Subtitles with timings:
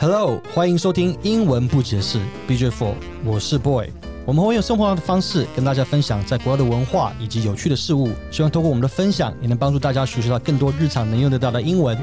[0.00, 2.18] Hello，欢迎收听英文不解释
[2.48, 3.88] BJ Four，我是 Boy。
[4.26, 11.96] 我们会用生活化的方式跟大家分享在国外的文化以及有趣的事物，希望通过我们的分享，也能帮助大家学习到更多日常能用得到的英文。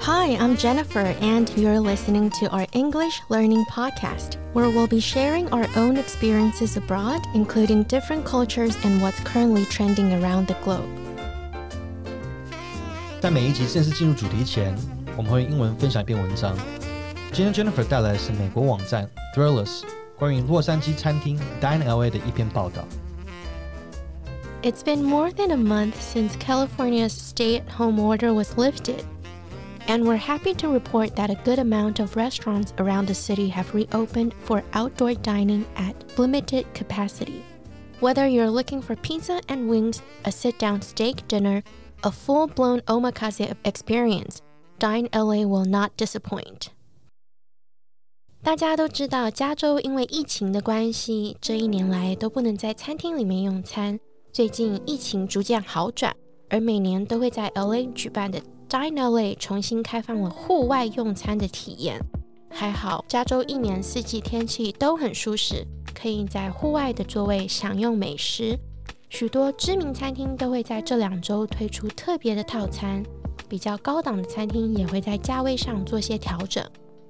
[0.00, 5.48] Hi, I'm Jennifer, and you're listening to our English learning podcast, where we'll be sharing
[5.48, 10.86] our own experiences abroad, including different cultures and what's currently trending around the globe.
[13.20, 14.72] 在每一集正式进入主题前，
[15.16, 16.56] 我们会用英文分享一篇文章。
[17.32, 19.82] 今天 Jennifer 带来的是美国网站 Thrillers
[20.18, 22.84] 关于洛杉矶餐厅 Dine LA 的一篇报道。
[24.62, 29.04] It's been more than a month since California's stay at home order was lifted.
[29.86, 33.72] And we're happy to report that a good amount of restaurants around the city have
[33.72, 37.44] reopened for outdoor dining at limited capacity.
[38.00, 41.62] Whether you're looking for pizza and wings, a sit down steak dinner,
[42.04, 44.42] a full blown omakase experience,
[44.83, 46.67] Dine LA will not disappoint.
[48.43, 53.97] 大家都知道，加州因为疫情的关系，这一年来都不能在餐厅里面用餐。
[54.33, 56.13] 最近疫情逐渐好转，
[56.49, 61.97] 而每年都会在 LA 举办的 Dine LA 重新开放了户外用餐的体验。
[62.49, 68.59] 还好，加州一年四季天气都很舒适，可以在户外的座位享用美食。
[69.07, 73.01] 许多知名餐厅都会在这两周推出特别的套餐，
[73.53, 76.67] 比较高档的餐厅也会在价位上做些调整。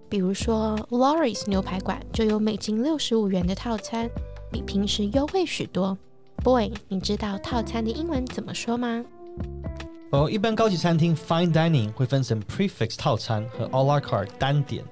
[0.10, 4.10] 比如说 Lori's 牛排馆就有美金六十五元的套餐，
[4.52, 5.98] 比平时优惠许多。
[6.44, 9.06] Boy，你知道套餐的英文怎么说吗？
[10.12, 14.84] 哦，一般高级餐厅 Fine Dining 会分成 Prefix 套餐和 a la carte 单点。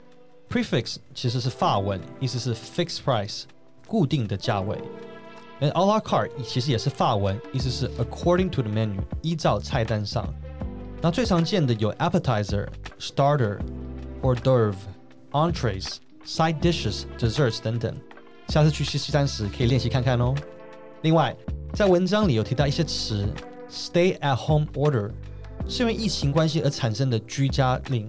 [0.50, 3.44] Prefix 其实是法文，意思是 fixed price
[3.86, 4.78] 固定的价位。
[5.60, 10.34] 而 a la carte 其实也是法文，意思是 according to the menu 依照菜单上。
[11.04, 12.68] 那最常见的有 appetizer、
[13.00, 13.58] starter、
[14.22, 14.76] hors d'oeuvre、
[15.32, 17.92] entrees、side dishes、desserts 等等。
[18.50, 20.36] 下次去西西餐时可以练习看看哦。
[21.02, 21.36] 另外，
[21.74, 23.28] 在文章里有提到一些词
[23.68, 25.10] ，stay at home order
[25.68, 28.08] 是因为疫情关系而产生的居家令，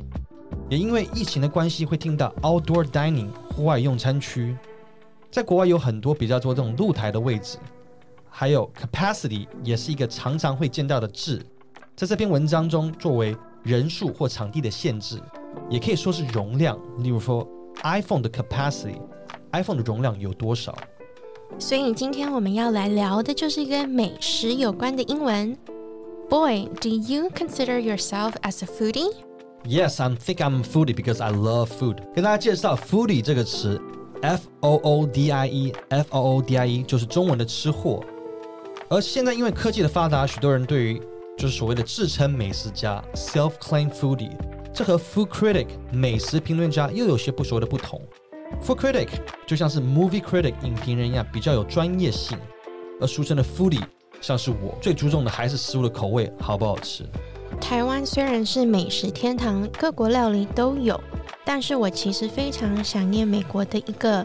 [0.69, 4.55] 也因为疫情的关系会听到 outdoor dining 户外用餐区。
[5.31, 7.57] 在国外有很多比较多这种露台的位置，
[8.29, 11.43] 还有 capacity 也是一个常常会见到的字，
[11.95, 15.21] 在这篇文章中作为人数或场地的限制，
[15.69, 16.79] 也可以说是容量。
[16.99, 17.47] 例如说
[17.83, 20.75] iPhone 的 capacity，iPhone 的容量有多少？
[21.59, 25.57] 所以今天我们要来聊的就是一个美食有关的英文。
[26.31, 29.13] Boy, do you consider yourself as a foodie?
[29.65, 31.99] Yes, I think I'm a foodie because I love food.
[32.15, 33.79] 跟大家介绍 foodie 这个词
[34.23, 38.03] ，F O O D I E，F O O D I E 就是中文的吃货。
[38.89, 41.03] 而现在因为科技的发达，许多人对于
[41.37, 44.31] 就是所谓的自称美食家 （self-claimed foodie），
[44.73, 48.01] 这和 food critic 美食评论家又有些不所谓的不同。
[48.63, 49.09] Food critic
[49.47, 52.39] 就像是 movie critic 影评人一样，比较有专业性，
[53.01, 53.83] 而俗称的 foodie
[54.21, 57.05] 像是我，最注重的还是食物的口味好不好吃。
[57.61, 61.01] 台湾虽然是美食天堂，各国料理都有，
[61.45, 64.25] 但是我其实非常想念美国的一个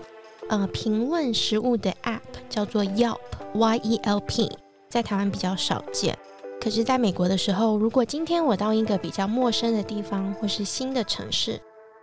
[0.50, 2.19] 呃评论食物的 app，
[2.50, 4.51] 叫做 Yelp，Y E L P，
[4.89, 6.18] 在台湾比较少见。
[6.59, 11.62] 可是，在美国的时候，如果今天我到一个比较陌生的地方或是新的城市，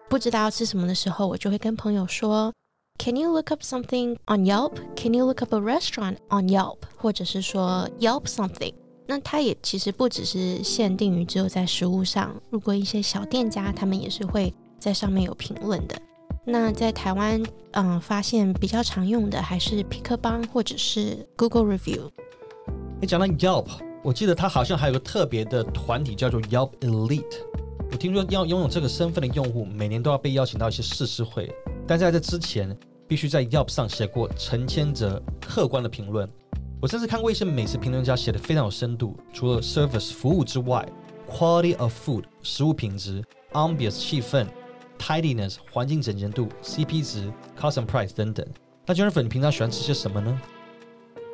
[0.09, 2.53] 不知道要吃什么的时候，我就会跟朋友说
[2.99, 4.73] ：“Can you look up something on Yelp?
[4.97, 8.73] Can you look up a restaurant on Yelp？” 或者是说 “Yelp something”。
[9.07, 16.01] 那它也其实不只是限定于只有在食物上，如果一些小店家他们也是会在上面有评论的。
[16.47, 17.43] 那在台湾，
[17.73, 22.09] 嗯，发现比较常用的还是皮克邦或者是 Google Review。
[23.01, 23.67] 你讲到 Yelp，
[24.05, 27.39] 我记得他好像还有个特别的团体叫做 Yelp Elite。
[27.91, 31.51] 我听说要拥有这个身份的用户，每年都要被邀请到一些试吃会，
[31.87, 32.77] 但在这之前，
[33.09, 36.29] 必须在 Yelp 上写过成千则客观的评论。
[36.83, 40.87] 我甚至看过一些美食评论家写的非常有深度，除了 service 服务之外
[41.27, 44.47] ，quality of food 食物品质，ambience 气氛
[44.99, 48.47] ，tidiness 环境整洁度，CP 值，cost and price 等等。
[48.85, 50.39] 那 JUNER 你平常喜欢吃些什么呢？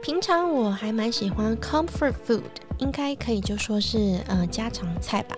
[0.03, 2.41] 平常我还蛮喜欢 comfort food，
[2.79, 5.37] 应该可以就说是呃家常菜吧。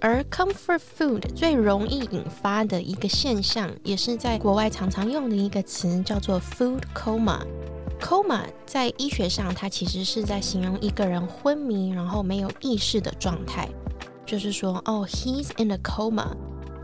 [0.00, 7.40] 而 comfort food 最容易引发的一个现象，也是在国外常常用的一个词，叫做 food coma。
[8.00, 13.68] coma 在医学上，它其实是在形容一个人昏迷然后没有意识的状态，
[14.24, 16.28] 就是说哦，he's in a coma。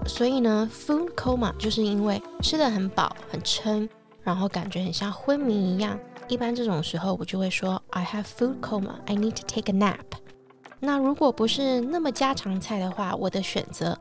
[0.06, 3.88] 所以呢，food coma 就是因为吃的很饱很撑，
[4.22, 5.98] 然后感觉很像昏迷一样。
[6.27, 9.99] 一般这种时候，我就会说 I have food coma, I need to take a nap。
[10.79, 13.97] 那如果不是那么家常菜的话，我的选择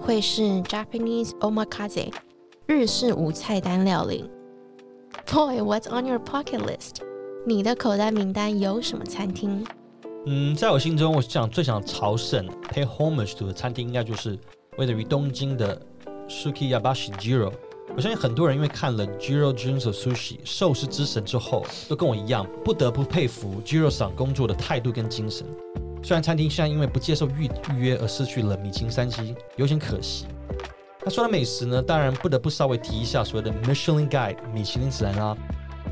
[0.00, 2.12] 会是 Japanese omakase
[2.66, 4.30] 日式无菜单料理。
[5.26, 7.02] Boy, what's on your pocket list？
[7.46, 9.66] 你的口袋名单有什么餐厅？
[10.26, 14.38] 嗯，在我心中，我想最想朝圣 pay homage to 的餐厅，应该就是
[14.76, 15.80] 位于东京的
[16.28, 17.52] Sukiyabashi Jiro。
[17.95, 25.47] 我相信很多人因为看了 Jiro Junso Sushi 寿司之神之后，都跟我一样，不得不佩服 Jiro 厂工作的态度跟精神。
[26.03, 30.25] 虽然餐厅现在因为不接受预预约而失去了米其林三星，有点可惜。
[31.05, 35.37] 那说到美食呢，当然不得不稍微提一下所谓的 Michelin Guide 米其林指南啦。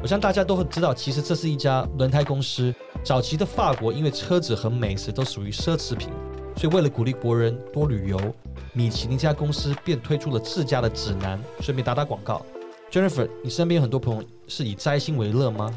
[0.02, 2.76] 我相信大家都会知道，其实这是一家轮胎公司。
[3.02, 6.10] 早期的法国因为车子和美食都属于奢侈品，
[6.58, 8.20] 所以为了鼓励国人多旅游。
[8.74, 12.44] 米其林家公司便推出了自家的指南，顺便打打广告。
[12.92, 15.72] Jennifer，你身边有很多朋友是以摘星为乐吗？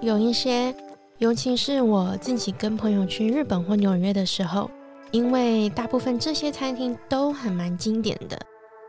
[0.00, 0.74] 有一些，
[1.18, 4.70] 尤其是我自己跟朋友去日本或纽约的时候，
[5.12, 8.38] 因为大部分这些餐厅都很蛮经典的。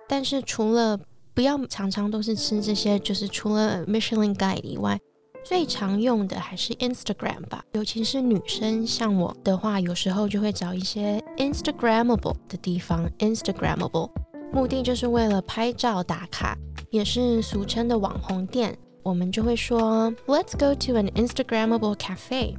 [0.08, 1.00] 但是除了
[1.34, 5.00] 不要常常都是吃这些，就是除了 Michelin Guide 以外。
[5.46, 14.12] 最常用的还是 Instagram 吧，尤其是女生，像我的话，有时候就会找一些 Instagramable 的地方，Instagramable，
[14.51, 16.57] 目的就是为了拍照打卡，
[16.89, 18.77] 也是俗称的网红店。
[19.01, 22.56] 我们就会说，Let's go to an Instagramable cafe。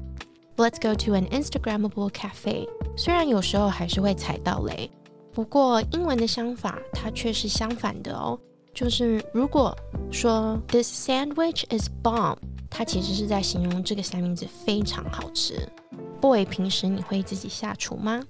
[0.57, 2.69] Let's go to an Instagramable cafe。
[2.97, 4.91] 虽然有时候还是会踩到雷，
[5.33, 8.39] 不过英文的相法它却是相反的哦，
[8.73, 9.77] 就是如果
[10.11, 12.37] 说 This sandwich is bomb。
[12.77, 15.55] 它其实是在形容这个三明治非常好吃。
[16.21, 18.21] Boy，平时你会自己下厨吗？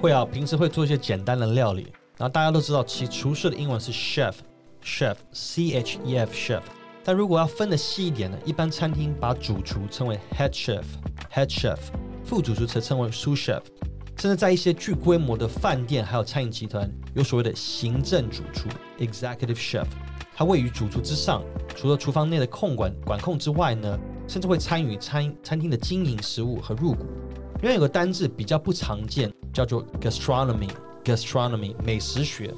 [0.00, 1.92] 会啊，平时会做一些简单的料理。
[2.16, 6.62] 然后大家都知道，其厨师的英文是 chef，chef，c h e f chef。
[7.02, 11.78] 但如果要分的细一点呢，一般餐厅把主厨称为 head chef，head chef，
[12.24, 13.62] 副主厨则称为 sous chef。
[14.16, 18.68] 甚至在一些巨规模的饭店还有餐饮集团，有所谓的行政主厨
[18.98, 19.86] executive chef。
[20.36, 21.42] 它位于主厨之上，
[21.74, 23.98] 除了厨房内的控管管控之外呢，
[24.28, 27.06] 甚至会参与餐餐厅的经营、食物和入股。
[27.62, 32.52] 因为有个单字比较不常见，叫做 gastronomy，gastronomy 美食学。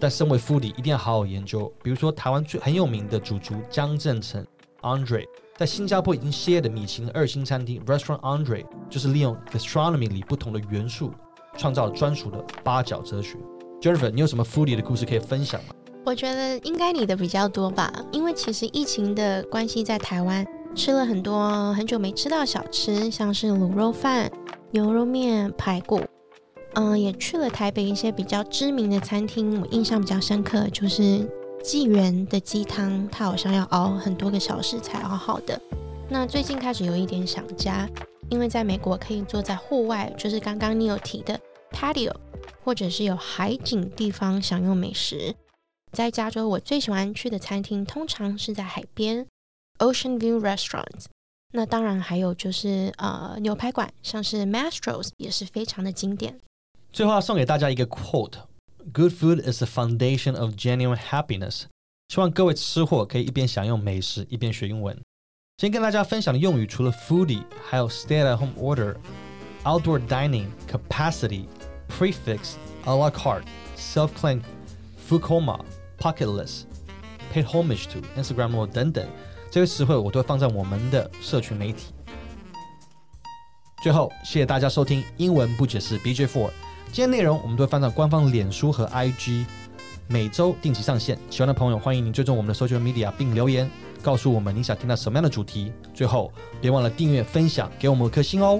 [0.00, 1.72] 但身为 foodie 一定要好好研究。
[1.80, 4.44] 比如说台湾最很有名的主厨江正成
[4.80, 5.24] Andre，
[5.56, 11.12] 在新加坡已经歇业的米其林二星餐厅 Restaurant Andre，就是利用 gastronomy 里不同的元素，
[11.56, 13.36] 创造专属的八角哲学。
[13.80, 15.74] Jennifer，你有什么 foodie 的故事可以分享吗？
[16.04, 20.44] 我觉得应该你的比较多吧，因为其实疫情的关系，在台湾
[20.74, 24.30] 吃了很多很久没吃到小吃，像是卤肉饭、
[24.70, 26.00] 牛肉面、排骨，
[26.74, 29.60] 嗯，也去了台北一些比较知名的餐厅。
[29.60, 31.28] 我印象比较深刻就是
[31.62, 35.60] 纪元的鸡汤，它好像要熬很多个小时才熬好的。
[36.08, 37.88] 那最近开始有一点想家，
[38.30, 41.38] 因为在美国可以坐在户外，就是刚刚你有提的
[41.70, 42.12] patio，
[42.64, 45.34] 或者是有海景地方享用美食。
[45.92, 49.26] 在加州，我最喜欢去的餐厅通常是在海边
[49.79, 51.05] ，Ocean View Restaurant。
[51.53, 56.39] 那当然还有就是呃牛排馆，像是 Mastro's 也是非常的经典。
[56.91, 61.63] 最后要送给大家一个 quote：Good food is the foundation of genuine happiness。
[62.09, 64.95] 希望各位吃货可以一边享用美食，一边学英文。
[65.57, 76.65] 今天跟大家分享的用语除了 foodie，还有 stay at home order、outdoor dining、capacity、prefix、a la carte、self-claimed、food coma。Pocketless,
[77.33, 79.09] paid homage to Instagram 等等
[79.52, 81.92] 这些词汇，我都会放在我们的社群媒体。
[83.82, 86.48] 最后，谢谢大家收听英文不解释 BJ Four。
[86.86, 89.44] 今天内容我们都会放在官方脸书和 IG，
[90.08, 91.18] 每周定期上线。
[91.28, 95.70] 喜欢的朋友欢迎您追踪我们的 social media 并留言告诉我们你想听到什么样的主题。
[95.92, 98.58] 最后，别忘了订阅、分享，给我们一颗星哦。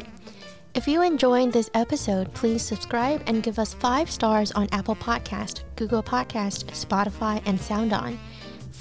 [0.75, 5.61] If you enjoyed this episode, please subscribe and give us five stars on Apple Podcast,
[5.75, 8.17] Google Podcast, Spotify, and SoundOn.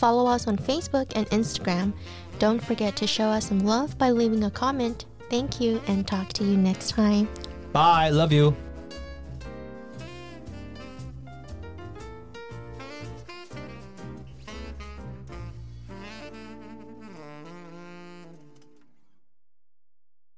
[0.01, 1.93] Follow us on Facebook and Instagram.
[2.39, 5.05] Don't forget to show us some love by leaving a comment.
[5.29, 7.29] Thank you and talk to you next time.
[7.71, 8.09] Bye.
[8.09, 8.55] Love you.